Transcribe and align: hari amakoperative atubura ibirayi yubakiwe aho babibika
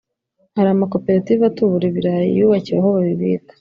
hari 0.55 0.69
amakoperative 0.71 1.41
atubura 1.49 1.85
ibirayi 1.87 2.27
yubakiwe 2.37 2.77
aho 2.81 2.89
babibika 2.95 3.53